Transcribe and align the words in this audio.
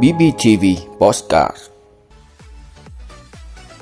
BBTV 0.00 0.64
Postcard 0.98 1.56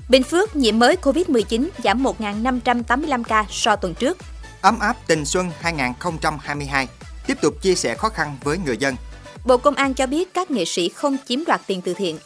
Bình 0.08 0.22
Phước 0.22 0.56
nhiễm 0.56 0.78
mới 0.78 0.96
COVID-19 1.02 1.68
giảm 1.84 2.02
1.585 2.02 3.22
ca 3.24 3.46
so 3.50 3.76
tuần 3.76 3.94
trước. 3.94 4.18
Ấm 4.60 4.78
áp 4.78 4.96
tình 5.06 5.24
xuân 5.24 5.50
2022 5.60 6.88
tiếp 7.26 7.38
tục 7.42 7.62
chia 7.62 7.74
sẻ 7.74 7.94
khó 7.94 8.08
khăn 8.08 8.36
với 8.42 8.58
người 8.58 8.76
dân. 8.76 8.96
Bộ 9.44 9.56
Công 9.56 9.74
an 9.74 9.94
cho 9.94 10.06
biết 10.06 10.34
các 10.34 10.50
nghệ 10.50 10.64
sĩ 10.64 10.88
không 10.88 11.16
chiếm 11.28 11.44
đoạt 11.44 11.60
tiền 11.66 11.80
từ 11.80 11.94
thiện. 11.94 12.18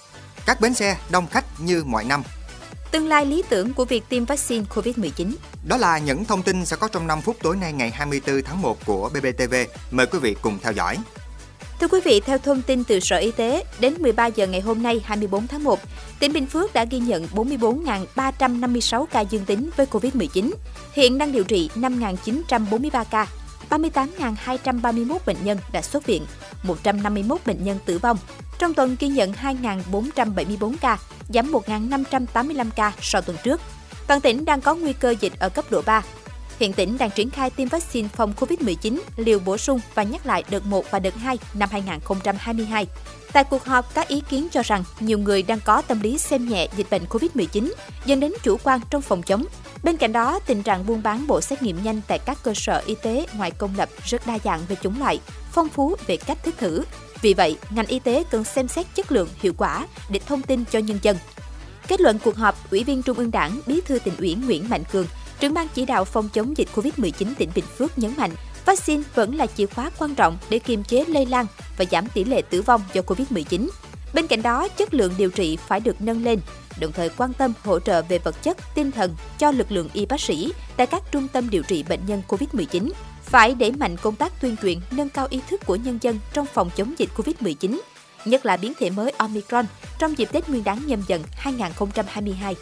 Các 0.47 0.61
bến 0.61 0.75
xe 0.75 0.97
đông 1.11 1.27
khách 1.27 1.45
như 1.61 1.85
mọi 1.87 2.05
năm. 2.05 2.23
Tương 2.91 3.09
lai 3.09 3.27
lý 3.27 3.43
tưởng 3.49 3.73
của 3.73 3.85
việc 3.85 4.09
tiêm 4.09 4.25
vaccine 4.25 4.65
COVID-19. 4.75 5.33
Đó 5.69 5.77
là 5.77 5.99
những 5.99 6.25
thông 6.25 6.43
tin 6.43 6.67
sẽ 6.67 6.77
có 6.77 6.89
trong 6.89 7.07
5 7.07 7.21
phút 7.21 7.37
tối 7.43 7.57
nay 7.57 7.73
ngày 7.73 7.91
24 7.91 8.43
tháng 8.43 8.63
1 8.63 8.79
của 8.87 9.09
BBTV. 9.09 9.55
Mời 9.91 10.07
quý 10.07 10.19
vị 10.19 10.37
cùng 10.43 10.59
theo 10.63 10.73
dõi. 10.73 10.97
Thưa 11.81 11.89
quý 11.89 12.01
vị, 12.05 12.21
theo 12.21 12.39
thông 12.39 12.63
tin 12.63 12.85
từ 12.85 13.01
Sở 13.01 13.17
Y 13.17 13.31
tế, 13.31 13.65
đến 13.81 13.95
13 13.99 14.27
giờ 14.27 14.47
ngày 14.47 14.61
hôm 14.61 14.83
nay 14.83 15.01
24 15.05 15.47
tháng 15.47 15.65
1, 15.65 15.81
tỉnh 16.19 16.33
Bình 16.33 16.47
Phước 16.47 16.73
đã 16.73 16.85
ghi 16.85 16.99
nhận 16.99 17.27
44.356 17.35 19.07
ca 19.07 19.21
dương 19.21 19.45
tính 19.45 19.71
với 19.77 19.87
COVID-19. 19.87 20.51
Hiện 20.93 21.19
đang 21.19 21.33
điều 21.33 21.45
trị 21.45 21.71
5.943 21.75 23.05
ca, 23.11 23.27
38.231 23.71 25.19
bệnh 25.27 25.37
nhân 25.45 25.59
đã 25.73 25.83
xuất 25.83 26.07
viện, 26.07 26.27
151 26.63 27.41
bệnh 27.47 27.65
nhân 27.65 27.79
tử 27.87 27.99
vong. 27.99 28.19
Trong 28.59 28.75
tuần 28.75 28.97
ghi 29.01 29.09
nhận 29.09 29.33
2.474 29.33 30.75
ca, 30.81 30.99
giảm 31.29 31.53
1.585 31.53 32.67
ca 32.77 32.93
so 33.01 33.21
tuần 33.21 33.37
trước. 33.45 33.61
Toàn 34.07 34.21
tỉnh 34.21 34.45
đang 34.45 34.61
có 34.61 34.75
nguy 34.75 34.93
cơ 34.93 35.15
dịch 35.21 35.33
ở 35.39 35.49
cấp 35.49 35.65
độ 35.71 35.83
3, 35.87 36.03
Hiện 36.59 36.73
tỉnh 36.73 36.99
đang 36.99 37.11
triển 37.11 37.31
khai 37.31 37.51
tiêm 37.51 37.69
vaccine 37.69 38.09
phòng 38.09 38.35
COVID-19 38.37 38.99
liều 39.17 39.39
bổ 39.39 39.57
sung 39.57 39.81
và 39.95 40.03
nhắc 40.03 40.27
lại 40.27 40.45
đợt 40.51 40.67
1 40.67 40.85
và 40.91 40.99
đợt 40.99 41.15
2 41.15 41.39
năm 41.55 41.69
2022. 41.73 42.87
Tại 43.33 43.45
cuộc 43.45 43.65
họp, 43.65 43.95
các 43.95 44.09
ý 44.09 44.23
kiến 44.29 44.49
cho 44.53 44.63
rằng 44.63 44.85
nhiều 45.01 45.19
người 45.19 45.43
đang 45.43 45.61
có 45.65 45.83
tâm 45.83 46.01
lý 46.01 46.19
xem 46.19 46.49
nhẹ 46.49 46.69
dịch 46.77 46.87
bệnh 46.91 47.05
COVID-19, 47.05 47.73
dẫn 48.07 48.21
đến 48.21 48.33
chủ 48.43 48.57
quan 48.65 48.81
trong 48.91 49.03
phòng 49.03 49.23
chống. 49.23 49.45
Bên 49.83 49.97
cạnh 49.97 50.13
đó, 50.13 50.39
tình 50.47 50.63
trạng 50.63 50.87
buôn 50.87 51.03
bán 51.03 51.27
bộ 51.27 51.41
xét 51.41 51.63
nghiệm 51.63 51.83
nhanh 51.83 52.01
tại 52.09 52.19
các 52.19 52.39
cơ 52.43 52.55
sở 52.55 52.83
y 52.87 52.95
tế 53.03 53.27
ngoài 53.35 53.51
công 53.51 53.75
lập 53.77 53.89
rất 54.05 54.27
đa 54.27 54.39
dạng 54.45 54.61
về 54.69 54.77
chủng 54.83 54.99
loại, 54.99 55.21
phong 55.53 55.69
phú 55.69 55.97
về 56.07 56.17
cách 56.17 56.39
thức 56.45 56.55
thử. 56.59 56.85
Vì 57.21 57.35
vậy, 57.35 57.59
ngành 57.71 57.87
y 57.87 57.99
tế 57.99 58.25
cần 58.31 58.45
xem 58.45 58.69
xét 58.69 58.87
chất 58.95 59.13
lượng, 59.13 59.29
hiệu 59.41 59.53
quả 59.57 59.87
để 60.09 60.21
thông 60.27 60.43
tin 60.43 60.65
cho 60.71 60.79
nhân 60.79 60.99
dân. 61.03 61.17
Kết 61.89 62.01
luận 62.01 62.19
cuộc 62.25 62.37
họp, 62.37 62.71
Ủy 62.71 62.85
viên 62.85 63.03
Trung 63.03 63.19
ương 63.19 63.31
Đảng, 63.31 63.61
Bí 63.67 63.81
thư 63.81 63.99
tỉnh 63.99 64.17
ủy 64.17 64.35
Nguyễn 64.35 64.69
Mạnh 64.69 64.83
Cường 64.93 65.07
trưởng 65.41 65.55
ban 65.55 65.69
chỉ 65.75 65.85
đạo 65.85 66.05
phòng 66.05 66.29
chống 66.29 66.57
dịch 66.57 66.69
COVID-19 66.75 67.35
tỉnh 67.39 67.51
Bình 67.55 67.65
Phước 67.79 67.99
nhấn 67.99 68.15
mạnh, 68.17 68.31
vaccine 68.67 69.03
vẫn 69.15 69.35
là 69.35 69.47
chìa 69.47 69.67
khóa 69.67 69.91
quan 69.99 70.15
trọng 70.15 70.39
để 70.51 70.59
kiềm 70.59 70.85
chế 70.85 71.05
lây 71.09 71.27
lan 71.27 71.47
và 71.79 71.85
giảm 71.91 72.07
tỷ 72.15 72.25
lệ 72.25 72.43
tử 72.43 72.63
vong 72.63 72.83
do 72.93 73.03
COVID-19. 73.03 73.69
Bên 74.15 74.27
cạnh 74.27 74.43
đó, 74.43 74.69
chất 74.69 74.95
lượng 74.95 75.15
điều 75.19 75.31
trị 75.31 75.59
phải 75.67 75.81
được 75.81 76.01
nâng 76.01 76.25
lên, 76.25 76.41
đồng 76.81 76.93
thời 76.93 77.09
quan 77.09 77.33
tâm 77.33 77.53
hỗ 77.65 77.81
trợ 77.81 78.03
về 78.03 78.19
vật 78.19 78.43
chất, 78.43 78.57
tinh 78.75 78.91
thần 78.91 79.17
cho 79.39 79.51
lực 79.51 79.73
lượng 79.73 79.89
y 79.93 80.07
bác 80.07 80.21
sĩ 80.21 80.53
tại 80.77 80.87
các 80.87 81.03
trung 81.11 81.29
tâm 81.29 81.51
điều 81.51 81.63
trị 81.63 81.83
bệnh 81.89 82.01
nhân 82.07 82.23
COVID-19. 82.29 82.91
Phải 83.23 83.55
đẩy 83.55 83.73
mạnh 83.73 83.97
công 83.97 84.17
tác 84.17 84.41
tuyên 84.41 84.57
truyền, 84.63 84.79
nâng 84.91 85.09
cao 85.09 85.27
ý 85.31 85.41
thức 85.51 85.61
của 85.67 85.77
nhân 85.77 85.99
dân 86.03 86.19
trong 86.33 86.47
phòng 86.47 86.71
chống 86.77 86.95
dịch 86.99 87.11
COVID-19, 87.17 87.81
nhất 88.25 88.47
là 88.47 88.57
biến 88.57 88.73
thể 88.79 88.91
mới 88.91 89.13
Omicron 89.19 89.67
trong 89.99 90.19
dịp 90.19 90.29
Tết 90.33 90.49
Nguyên 90.49 90.65
đán 90.65 90.87
nhâm 90.87 91.03
dần 91.07 91.23
2022. 91.33 92.55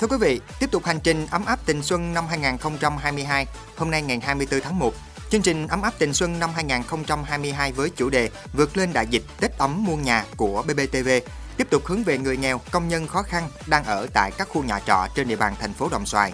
Thưa 0.00 0.06
quý 0.06 0.16
vị, 0.20 0.40
tiếp 0.58 0.70
tục 0.70 0.84
hành 0.84 1.00
trình 1.00 1.26
ấm 1.30 1.44
áp 1.44 1.58
tình 1.66 1.82
xuân 1.82 2.14
năm 2.14 2.26
2022, 2.26 3.46
hôm 3.76 3.90
nay 3.90 4.02
ngày 4.02 4.20
24 4.22 4.60
tháng 4.60 4.78
1, 4.78 4.94
chương 5.30 5.42
trình 5.42 5.66
ấm 5.66 5.82
áp 5.82 5.94
tình 5.98 6.14
xuân 6.14 6.38
năm 6.38 6.50
2022 6.54 7.72
với 7.72 7.90
chủ 7.90 8.10
đề 8.10 8.30
Vượt 8.52 8.76
lên 8.76 8.92
đại 8.92 9.06
dịch 9.06 9.22
Tết 9.40 9.58
ấm 9.58 9.84
muôn 9.84 10.02
nhà 10.02 10.24
của 10.36 10.62
BBTV 10.62 11.08
tiếp 11.56 11.70
tục 11.70 11.86
hướng 11.86 12.04
về 12.04 12.18
người 12.18 12.36
nghèo, 12.36 12.60
công 12.70 12.88
nhân 12.88 13.06
khó 13.06 13.22
khăn 13.22 13.48
đang 13.66 13.84
ở 13.84 14.06
tại 14.14 14.32
các 14.38 14.48
khu 14.48 14.62
nhà 14.62 14.80
trọ 14.86 15.06
trên 15.14 15.28
địa 15.28 15.36
bàn 15.36 15.54
thành 15.60 15.72
phố 15.72 15.88
Đồng 15.88 16.06
Xoài. 16.06 16.32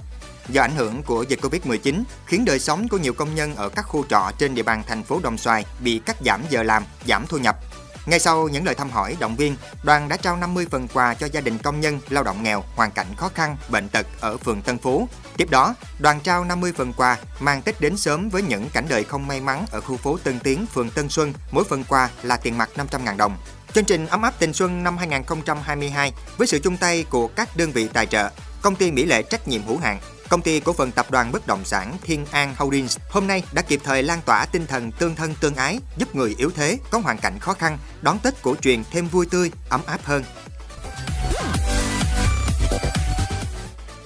Do 0.48 0.62
ảnh 0.62 0.76
hưởng 0.76 1.02
của 1.02 1.22
dịch 1.22 1.40
Covid-19 1.40 2.02
khiến 2.26 2.44
đời 2.44 2.58
sống 2.58 2.88
của 2.88 2.98
nhiều 2.98 3.12
công 3.12 3.34
nhân 3.34 3.54
ở 3.54 3.68
các 3.68 3.82
khu 3.82 4.04
trọ 4.08 4.30
trên 4.38 4.54
địa 4.54 4.62
bàn 4.62 4.82
thành 4.86 5.02
phố 5.02 5.20
Đồng 5.22 5.38
Xoài 5.38 5.64
bị 5.80 6.00
cắt 6.06 6.16
giảm 6.24 6.42
giờ 6.50 6.62
làm, 6.62 6.84
giảm 7.06 7.26
thu 7.28 7.38
nhập. 7.38 7.56
Ngay 8.06 8.18
sau 8.18 8.48
những 8.48 8.64
lời 8.64 8.74
thăm 8.74 8.90
hỏi 8.90 9.16
động 9.20 9.36
viên, 9.36 9.56
đoàn 9.82 10.08
đã 10.08 10.16
trao 10.16 10.36
50 10.36 10.66
phần 10.70 10.88
quà 10.88 11.14
cho 11.14 11.28
gia 11.32 11.40
đình 11.40 11.58
công 11.58 11.80
nhân 11.80 12.00
lao 12.08 12.24
động 12.24 12.42
nghèo, 12.42 12.64
hoàn 12.76 12.90
cảnh 12.90 13.06
khó 13.16 13.30
khăn, 13.34 13.56
bệnh 13.68 13.88
tật 13.88 14.06
ở 14.20 14.36
phường 14.36 14.62
Tân 14.62 14.78
Phú. 14.78 15.08
Tiếp 15.36 15.50
đó, 15.50 15.74
đoàn 15.98 16.20
trao 16.20 16.44
50 16.44 16.72
phần 16.76 16.92
quà 16.92 17.18
mang 17.40 17.62
Tết 17.62 17.80
đến 17.80 17.96
sớm 17.96 18.28
với 18.28 18.42
những 18.42 18.68
cảnh 18.72 18.86
đời 18.88 19.04
không 19.04 19.26
may 19.26 19.40
mắn 19.40 19.66
ở 19.70 19.80
khu 19.80 19.96
phố 19.96 20.18
Tân 20.24 20.40
Tiến, 20.40 20.66
phường 20.74 20.90
Tân 20.90 21.08
Xuân. 21.08 21.32
Mỗi 21.50 21.64
phần 21.64 21.84
quà 21.88 22.10
là 22.22 22.36
tiền 22.36 22.58
mặt 22.58 22.70
500.000 22.76 23.16
đồng. 23.16 23.36
Chương 23.72 23.84
trình 23.84 24.06
ấm 24.06 24.22
áp 24.22 24.34
tình 24.38 24.52
xuân 24.52 24.84
năm 24.84 24.96
2022 24.96 26.12
với 26.36 26.46
sự 26.46 26.58
chung 26.58 26.76
tay 26.76 27.04
của 27.10 27.28
các 27.28 27.56
đơn 27.56 27.72
vị 27.72 27.88
tài 27.92 28.06
trợ, 28.06 28.30
công 28.62 28.76
ty 28.76 28.90
Mỹ 28.90 29.04
Lệ 29.04 29.22
trách 29.22 29.48
nhiệm 29.48 29.66
hữu 29.66 29.78
hạn, 29.78 30.00
Công 30.28 30.42
ty 30.42 30.60
cổ 30.60 30.72
phần 30.72 30.92
tập 30.92 31.10
đoàn 31.10 31.32
bất 31.32 31.46
động 31.46 31.64
sản 31.64 31.96
Thiên 32.02 32.26
An 32.30 32.54
Holdings 32.58 32.98
hôm 33.10 33.26
nay 33.26 33.42
đã 33.52 33.62
kịp 33.62 33.80
thời 33.84 34.02
lan 34.02 34.20
tỏa 34.26 34.46
tinh 34.46 34.66
thần 34.66 34.92
tương 34.92 35.14
thân 35.14 35.34
tương 35.40 35.54
ái, 35.54 35.78
giúp 35.96 36.14
người 36.14 36.34
yếu 36.38 36.50
thế 36.50 36.78
có 36.90 36.98
hoàn 36.98 37.18
cảnh 37.18 37.38
khó 37.38 37.52
khăn 37.52 37.78
đón 38.02 38.18
Tết 38.18 38.42
cổ 38.42 38.54
truyền 38.54 38.82
thêm 38.90 39.08
vui 39.08 39.26
tươi, 39.26 39.50
ấm 39.68 39.80
áp 39.86 40.04
hơn. 40.04 40.24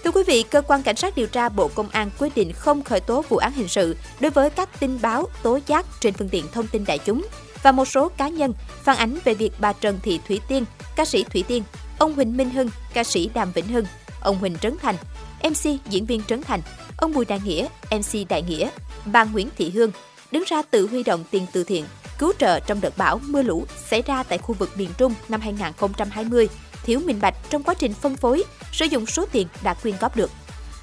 Thưa 0.04 0.10
quý 0.10 0.22
vị, 0.26 0.44
cơ 0.50 0.62
quan 0.62 0.82
cảnh 0.82 0.96
sát 0.96 1.16
điều 1.16 1.26
tra 1.26 1.48
Bộ 1.48 1.68
Công 1.68 1.88
an 1.88 2.10
quyết 2.18 2.34
định 2.34 2.52
không 2.52 2.84
khởi 2.84 3.00
tố 3.00 3.24
vụ 3.28 3.36
án 3.36 3.52
hình 3.52 3.68
sự 3.68 3.96
đối 4.20 4.30
với 4.30 4.50
các 4.50 4.80
tin 4.80 5.00
báo, 5.00 5.28
tố 5.42 5.58
giác 5.66 5.86
trên 6.00 6.14
phương 6.14 6.28
tiện 6.28 6.46
thông 6.52 6.66
tin 6.66 6.84
đại 6.84 6.98
chúng 6.98 7.26
và 7.62 7.72
một 7.72 7.84
số 7.84 8.08
cá 8.08 8.28
nhân 8.28 8.54
phản 8.82 8.96
ánh 8.96 9.18
về 9.24 9.34
việc 9.34 9.50
bà 9.58 9.72
Trần 9.72 9.98
Thị 10.02 10.20
Thủy 10.28 10.40
Tiên, 10.48 10.64
ca 10.96 11.04
sĩ 11.04 11.24
Thủy 11.24 11.44
Tiên, 11.48 11.62
ông 11.98 12.14
Huỳnh 12.14 12.36
Minh 12.36 12.50
Hưng, 12.50 12.70
ca 12.94 13.04
sĩ 13.04 13.30
Đàm 13.34 13.52
Vĩnh 13.52 13.68
Hưng, 13.68 13.84
ông 14.20 14.38
Huỳnh 14.38 14.58
Trấn 14.58 14.76
Thành, 14.82 14.96
MC 15.42 15.90
diễn 15.90 16.06
viên 16.06 16.22
Trấn 16.22 16.42
Thành, 16.42 16.60
ông 16.96 17.12
Bùi 17.12 17.24
Đại 17.24 17.40
Nghĩa, 17.44 17.66
MC 17.90 18.28
Đại 18.28 18.42
Nghĩa, 18.42 18.68
bà 19.04 19.24
Nguyễn 19.24 19.48
Thị 19.58 19.70
Hương 19.70 19.92
đứng 20.32 20.44
ra 20.46 20.62
tự 20.62 20.86
huy 20.86 21.02
động 21.02 21.24
tiền 21.30 21.46
từ 21.52 21.64
thiện 21.64 21.84
cứu 22.18 22.32
trợ 22.38 22.60
trong 22.60 22.80
đợt 22.80 22.98
bão 22.98 23.20
mưa 23.28 23.42
lũ 23.42 23.64
xảy 23.90 24.02
ra 24.02 24.22
tại 24.22 24.38
khu 24.38 24.54
vực 24.54 24.70
miền 24.76 24.90
Trung 24.98 25.14
năm 25.28 25.40
2020, 25.40 26.48
thiếu 26.82 27.00
minh 27.04 27.18
bạch 27.20 27.34
trong 27.50 27.62
quá 27.62 27.74
trình 27.74 27.94
phân 27.94 28.16
phối, 28.16 28.44
sử 28.72 28.84
dụng 28.84 29.06
số 29.06 29.26
tiền 29.32 29.46
đã 29.62 29.74
quyên 29.74 29.94
góp 30.00 30.16
được. 30.16 30.30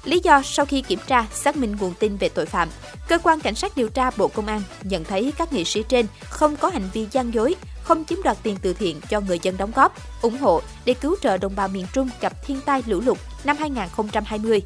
Lý 0.04 0.20
do 0.24 0.42
sau 0.44 0.66
khi 0.66 0.82
kiểm 0.82 0.98
tra, 1.06 1.26
xác 1.32 1.56
minh 1.56 1.76
nguồn 1.80 1.94
tin 1.94 2.16
về 2.16 2.28
tội 2.28 2.46
phạm, 2.46 2.68
cơ 3.08 3.18
quan 3.18 3.40
cảnh 3.40 3.54
sát 3.54 3.76
điều 3.76 3.88
tra 3.88 4.10
Bộ 4.16 4.28
Công 4.28 4.46
an 4.46 4.62
nhận 4.82 5.04
thấy 5.04 5.32
các 5.38 5.52
nghệ 5.52 5.64
sĩ 5.64 5.82
trên 5.88 6.06
không 6.30 6.56
có 6.56 6.68
hành 6.68 6.88
vi 6.92 7.06
gian 7.10 7.34
dối, 7.34 7.54
không 7.82 8.04
chiếm 8.04 8.22
đoạt 8.22 8.36
tiền 8.42 8.56
từ 8.62 8.72
thiện 8.72 9.00
cho 9.08 9.20
người 9.20 9.38
dân 9.42 9.56
đóng 9.56 9.72
góp, 9.74 9.94
ủng 10.22 10.38
hộ 10.38 10.62
để 10.84 10.94
cứu 10.94 11.16
trợ 11.20 11.36
đồng 11.36 11.56
bào 11.56 11.68
miền 11.68 11.86
Trung 11.92 12.10
gặp 12.20 12.32
thiên 12.46 12.60
tai 12.60 12.82
lũ 12.86 13.00
lụt 13.00 13.18
năm 13.44 13.56
2020. 13.56 14.62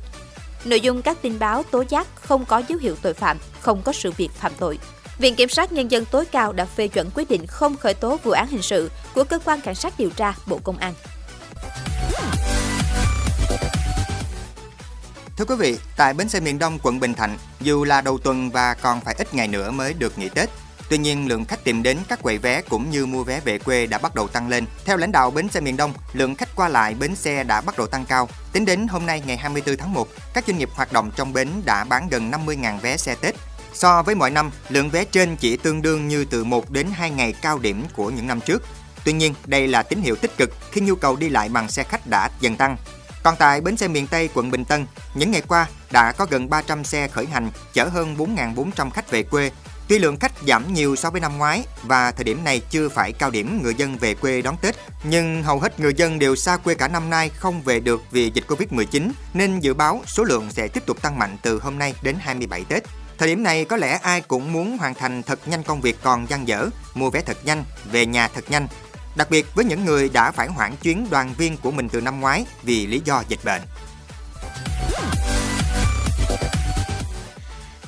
Nội 0.65 0.81
dung 0.81 1.03
các 1.03 1.23
tin 1.23 1.39
báo 1.39 1.63
tố 1.63 1.85
giác 1.89 2.07
không 2.15 2.45
có 2.45 2.63
dấu 2.69 2.79
hiệu 2.79 2.97
tội 3.03 3.15
phạm, 3.15 3.39
không 3.61 3.83
có 3.83 3.93
sự 3.93 4.13
việc 4.13 4.31
phạm 4.31 4.53
tội. 4.59 4.79
Viện 5.19 5.35
Kiểm 5.35 5.49
sát 5.49 5.73
Nhân 5.73 5.91
dân 5.91 6.05
tối 6.05 6.25
cao 6.25 6.53
đã 6.53 6.65
phê 6.65 6.89
chuẩn 6.89 7.11
quyết 7.15 7.31
định 7.31 7.47
không 7.47 7.77
khởi 7.77 7.95
tố 7.95 8.19
vụ 8.25 8.31
án 8.31 8.47
hình 8.49 8.63
sự 8.63 8.91
của 9.15 9.25
Cơ 9.25 9.39
quan 9.45 9.61
Cảnh 9.61 9.75
sát 9.75 9.95
điều 9.99 10.11
tra 10.11 10.35
Bộ 10.47 10.59
Công 10.65 10.79
an. 10.79 10.95
Thưa 15.37 15.45
quý 15.45 15.55
vị, 15.59 15.79
tại 15.97 16.15
bến 16.15 16.29
xe 16.29 16.41
miền 16.41 16.59
Đông 16.59 16.79
quận 16.83 17.01
Bình 17.01 17.15
Thạnh, 17.15 17.39
dù 17.61 17.85
là 17.85 18.01
đầu 18.01 18.19
tuần 18.19 18.51
và 18.51 18.75
còn 18.75 19.01
phải 19.01 19.15
ít 19.19 19.35
ngày 19.35 19.49
nữa 19.49 19.71
mới 19.71 19.95
được 19.95 20.19
nghỉ 20.19 20.29
Tết, 20.29 20.51
Tuy 20.93 20.99
nhiên, 20.99 21.29
lượng 21.29 21.45
khách 21.45 21.65
tìm 21.65 21.83
đến 21.83 21.99
các 22.09 22.23
quầy 22.23 22.39
vé 22.39 22.63
cũng 22.63 22.91
như 22.91 23.07
mua 23.07 23.25
vé 23.25 23.41
về 23.41 23.59
quê 23.59 23.87
đã 23.87 23.99
bắt 23.99 24.15
đầu 24.15 24.29
tăng 24.29 24.49
lên. 24.49 24.67
Theo 24.85 24.97
lãnh 24.97 25.13
đạo 25.13 25.31
bến 25.31 25.49
xe 25.49 25.61
miền 25.61 25.77
Đông, 25.77 25.93
lượng 26.13 26.35
khách 26.35 26.49
qua 26.57 26.69
lại 26.69 26.95
bến 26.95 27.15
xe 27.15 27.45
đã 27.45 27.61
bắt 27.61 27.79
đầu 27.79 27.87
tăng 27.87 28.05
cao. 28.05 28.29
Tính 28.53 28.65
đến 28.65 28.87
hôm 28.89 29.07
nay 29.07 29.23
ngày 29.27 29.37
24 29.37 29.77
tháng 29.77 29.95
1, 29.95 30.09
các 30.35 30.45
doanh 30.47 30.59
nghiệp 30.59 30.69
hoạt 30.75 30.93
động 30.93 31.11
trong 31.17 31.33
bến 31.33 31.49
đã 31.65 31.85
bán 31.85 32.09
gần 32.09 32.31
50.000 32.31 32.79
vé 32.81 32.97
xe 32.97 33.15
Tết. 33.15 33.35
So 33.75 34.03
với 34.03 34.15
mọi 34.15 34.31
năm, 34.31 34.51
lượng 34.69 34.91
vé 34.91 35.05
trên 35.05 35.37
chỉ 35.37 35.57
tương 35.57 35.83
đương 35.83 36.09
như 36.09 36.25
từ 36.25 36.45
1 36.45 36.71
đến 36.71 36.87
2 36.93 37.11
ngày 37.11 37.33
cao 37.33 37.59
điểm 37.59 37.85
của 37.97 38.11
những 38.11 38.27
năm 38.27 38.41
trước. 38.41 38.63
Tuy 39.05 39.13
nhiên, 39.13 39.35
đây 39.47 39.69
là 39.69 39.83
tín 39.83 40.03
hiệu 40.03 40.17
tích 40.17 40.37
cực 40.37 40.51
khi 40.71 40.81
nhu 40.81 40.95
cầu 40.95 41.17
đi 41.17 41.29
lại 41.29 41.49
bằng 41.49 41.69
xe 41.69 41.83
khách 41.83 42.07
đã 42.07 42.31
dần 42.41 42.57
tăng. 42.57 42.77
Còn 43.23 43.37
tại 43.37 43.61
bến 43.61 43.77
xe 43.77 43.89
miền 43.89 44.07
Tây 44.07 44.29
quận 44.35 44.51
Bình 44.51 44.65
Tân, 44.65 44.87
những 45.15 45.31
ngày 45.31 45.43
qua 45.49 45.67
đã 45.91 46.13
có 46.13 46.27
gần 46.31 46.51
300 46.51 46.85
xe 46.85 47.09
khởi 47.09 47.27
hành 47.27 47.51
chở 47.73 47.85
hơn 47.85 48.17
4.400 48.17 48.91
khách 48.91 49.11
về 49.11 49.23
quê 49.23 49.51
Tuy 49.89 49.99
lượng 49.99 50.17
khách 50.17 50.33
giảm 50.47 50.75
nhiều 50.75 50.97
so 50.97 51.11
với 51.11 51.21
năm 51.21 51.39
ngoái 51.39 51.65
và 51.83 52.13
thời 52.13 52.25
điểm 52.25 52.45
này 52.45 52.61
chưa 52.71 52.89
phải 52.89 53.13
cao 53.13 53.31
điểm 53.31 53.63
người 53.63 53.75
dân 53.75 53.97
về 53.97 54.15
quê 54.15 54.43
đón 54.43 54.57
Tết, 54.63 54.75
nhưng 55.05 55.43
hầu 55.43 55.59
hết 55.59 55.81
người 55.81 55.95
dân 55.97 56.19
đều 56.19 56.37
xa 56.37 56.57
quê 56.57 56.75
cả 56.75 56.89
năm 56.89 57.11
nay 57.11 57.29
không 57.29 57.63
về 57.63 57.81
được 57.81 58.03
vì 58.11 58.31
dịch 58.35 58.45
Covid-19 58.49 59.11
nên 59.35 59.61
dự 59.61 59.75
báo 59.75 60.03
số 60.07 60.25
lượng 60.25 60.47
sẽ 60.51 60.69
tiếp 60.69 60.87
tục 60.87 61.03
tăng 61.03 61.19
mạnh 61.19 61.37
từ 61.43 61.61
hôm 61.61 61.79
nay 61.79 61.95
đến 62.03 62.17
27 62.21 62.65
Tết. 62.69 62.83
Thời 63.19 63.29
điểm 63.29 63.43
này 63.43 63.65
có 63.65 63.77
lẽ 63.77 63.99
ai 64.03 64.21
cũng 64.21 64.53
muốn 64.53 64.79
hoàn 64.79 64.95
thành 64.95 65.23
thật 65.23 65.49
nhanh 65.49 65.63
công 65.63 65.81
việc 65.81 65.97
còn 66.03 66.27
dang 66.31 66.49
dở, 66.49 66.69
mua 66.95 67.11
vé 67.11 67.21
thật 67.21 67.37
nhanh, 67.45 67.65
về 67.93 68.07
nhà 68.07 68.29
thật 68.29 68.51
nhanh. 68.51 68.67
Đặc 69.17 69.31
biệt 69.31 69.55
với 69.55 69.65
những 69.65 69.85
người 69.85 70.09
đã 70.09 70.31
phải 70.31 70.49
hoãn 70.49 70.77
chuyến 70.83 71.07
đoàn 71.11 71.35
viên 71.39 71.57
của 71.57 71.71
mình 71.71 71.89
từ 71.89 72.01
năm 72.01 72.21
ngoái 72.21 72.47
vì 72.63 72.87
lý 72.87 73.03
do 73.05 73.23
dịch 73.29 73.41
bệnh. 73.45 73.63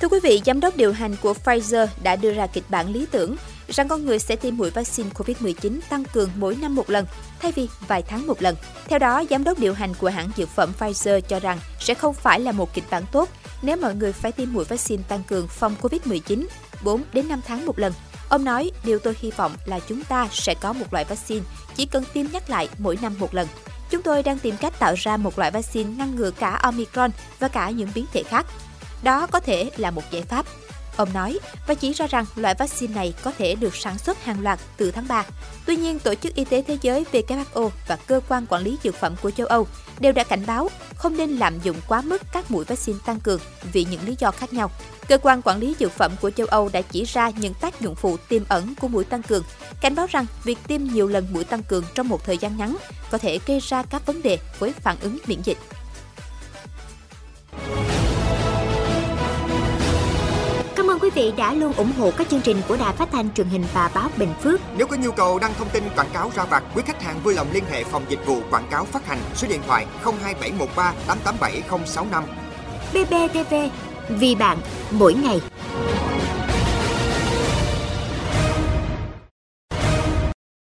Thưa 0.00 0.08
quý 0.08 0.18
vị, 0.22 0.42
giám 0.46 0.60
đốc 0.60 0.76
điều 0.76 0.92
hành 0.92 1.16
của 1.22 1.34
Pfizer 1.44 1.86
đã 2.02 2.16
đưa 2.16 2.32
ra 2.34 2.46
kịch 2.46 2.64
bản 2.68 2.92
lý 2.92 3.06
tưởng 3.10 3.36
rằng 3.68 3.88
con 3.88 4.06
người 4.06 4.18
sẽ 4.18 4.36
tiêm 4.36 4.56
mũi 4.56 4.70
vaccine 4.70 5.10
COVID-19 5.14 5.80
tăng 5.88 6.04
cường 6.04 6.30
mỗi 6.36 6.56
năm 6.56 6.74
một 6.74 6.90
lần, 6.90 7.06
thay 7.40 7.52
vì 7.52 7.68
vài 7.88 8.02
tháng 8.02 8.26
một 8.26 8.42
lần. 8.42 8.56
Theo 8.88 8.98
đó, 8.98 9.24
giám 9.30 9.44
đốc 9.44 9.58
điều 9.58 9.74
hành 9.74 9.94
của 9.94 10.08
hãng 10.08 10.30
dược 10.36 10.48
phẩm 10.48 10.72
Pfizer 10.78 11.20
cho 11.20 11.40
rằng 11.40 11.58
sẽ 11.80 11.94
không 11.94 12.14
phải 12.14 12.40
là 12.40 12.52
một 12.52 12.74
kịch 12.74 12.84
bản 12.90 13.04
tốt 13.12 13.28
nếu 13.62 13.76
mọi 13.76 13.94
người 13.94 14.12
phải 14.12 14.32
tiêm 14.32 14.52
mũi 14.52 14.64
vaccine 14.64 15.02
tăng 15.08 15.22
cường 15.22 15.48
phòng 15.48 15.74
COVID-19 15.82 16.46
4 16.84 17.02
đến 17.12 17.28
5 17.28 17.40
tháng 17.46 17.66
một 17.66 17.78
lần. 17.78 17.92
Ông 18.28 18.44
nói, 18.44 18.70
điều 18.84 18.98
tôi 18.98 19.16
hy 19.20 19.30
vọng 19.30 19.56
là 19.64 19.80
chúng 19.80 20.04
ta 20.04 20.28
sẽ 20.32 20.54
có 20.54 20.72
một 20.72 20.92
loại 20.92 21.04
vaccine 21.04 21.44
chỉ 21.76 21.86
cần 21.86 22.04
tiêm 22.12 22.26
nhắc 22.32 22.50
lại 22.50 22.68
mỗi 22.78 22.98
năm 23.02 23.14
một 23.18 23.34
lần. 23.34 23.48
Chúng 23.90 24.02
tôi 24.02 24.22
đang 24.22 24.38
tìm 24.38 24.56
cách 24.56 24.78
tạo 24.78 24.94
ra 24.98 25.16
một 25.16 25.38
loại 25.38 25.50
vaccine 25.50 25.90
ngăn 25.90 26.16
ngừa 26.16 26.30
cả 26.30 26.50
Omicron 26.50 27.10
và 27.38 27.48
cả 27.48 27.70
những 27.70 27.88
biến 27.94 28.04
thể 28.12 28.22
khác. 28.22 28.46
Đó 29.02 29.26
có 29.26 29.40
thể 29.40 29.70
là 29.76 29.90
một 29.90 30.02
giải 30.10 30.22
pháp. 30.22 30.46
Ông 30.96 31.12
nói 31.12 31.38
và 31.66 31.74
chỉ 31.74 31.92
ra 31.92 32.06
rằng 32.06 32.24
loại 32.36 32.54
vaccine 32.58 32.94
này 32.94 33.14
có 33.22 33.32
thể 33.38 33.54
được 33.54 33.76
sản 33.76 33.98
xuất 33.98 34.24
hàng 34.24 34.42
loạt 34.42 34.60
từ 34.76 34.90
tháng 34.90 35.08
3. 35.08 35.24
Tuy 35.66 35.76
nhiên, 35.76 35.98
Tổ 35.98 36.14
chức 36.14 36.34
Y 36.34 36.44
tế 36.44 36.62
Thế 36.62 36.78
giới 36.82 37.04
WHO 37.12 37.70
và 37.88 37.96
Cơ 37.96 38.20
quan 38.28 38.46
Quản 38.46 38.62
lý 38.62 38.78
Dược 38.84 38.94
phẩm 38.94 39.14
của 39.22 39.30
châu 39.30 39.46
Âu 39.46 39.66
đều 39.98 40.12
đã 40.12 40.24
cảnh 40.24 40.46
báo 40.46 40.70
không 40.96 41.16
nên 41.16 41.30
lạm 41.30 41.60
dụng 41.62 41.76
quá 41.88 42.00
mức 42.00 42.22
các 42.32 42.50
mũi 42.50 42.64
vaccine 42.64 42.98
tăng 43.06 43.20
cường 43.20 43.40
vì 43.72 43.86
những 43.90 44.06
lý 44.06 44.16
do 44.18 44.30
khác 44.30 44.52
nhau. 44.52 44.70
Cơ 45.08 45.18
quan 45.18 45.42
Quản 45.42 45.58
lý 45.58 45.76
Dược 45.80 45.92
phẩm 45.92 46.12
của 46.20 46.30
châu 46.30 46.46
Âu 46.46 46.70
đã 46.72 46.80
chỉ 46.82 47.04
ra 47.04 47.30
những 47.30 47.54
tác 47.54 47.80
dụng 47.80 47.94
phụ 47.94 48.16
tiềm 48.28 48.42
ẩn 48.48 48.74
của 48.80 48.88
mũi 48.88 49.04
tăng 49.04 49.22
cường, 49.22 49.44
cảnh 49.80 49.94
báo 49.94 50.06
rằng 50.10 50.26
việc 50.44 50.58
tiêm 50.66 50.84
nhiều 50.84 51.08
lần 51.08 51.26
mũi 51.32 51.44
tăng 51.44 51.62
cường 51.62 51.84
trong 51.94 52.08
một 52.08 52.24
thời 52.24 52.38
gian 52.38 52.56
ngắn 52.56 52.76
có 53.10 53.18
thể 53.18 53.38
gây 53.46 53.60
ra 53.60 53.82
các 53.82 54.06
vấn 54.06 54.22
đề 54.22 54.38
với 54.58 54.72
phản 54.72 54.96
ứng 55.00 55.18
miễn 55.26 55.42
dịch. 55.42 55.58
quý 61.04 61.10
vị 61.10 61.32
đã 61.36 61.54
luôn 61.54 61.72
ủng 61.72 61.92
hộ 61.98 62.10
các 62.16 62.28
chương 62.28 62.40
trình 62.40 62.56
của 62.68 62.76
Đài 62.76 62.92
Phát 62.92 63.08
thanh 63.12 63.32
truyền 63.34 63.46
hình 63.46 63.64
và 63.74 63.90
báo 63.94 64.08
Bình 64.16 64.34
Phước. 64.42 64.60
Nếu 64.76 64.86
có 64.86 64.96
nhu 64.96 65.12
cầu 65.12 65.38
đăng 65.38 65.54
thông 65.54 65.68
tin 65.68 65.82
quảng 65.96 66.10
cáo 66.12 66.30
ra 66.36 66.44
vặt, 66.44 66.64
quý 66.74 66.82
khách 66.86 67.02
hàng 67.02 67.20
vui 67.24 67.34
lòng 67.34 67.46
liên 67.52 67.64
hệ 67.70 67.84
phòng 67.84 68.04
dịch 68.08 68.26
vụ 68.26 68.40
quảng 68.50 68.66
cáo 68.70 68.84
phát 68.84 69.06
hành 69.06 69.18
số 69.34 69.48
điện 69.48 69.60
thoại 69.66 69.86
02713 70.04 70.94
887065. 71.06 72.24
BBTV, 72.92 73.54
vì 74.08 74.34
bạn 74.34 74.58
mỗi 74.90 75.14
ngày. 75.14 75.40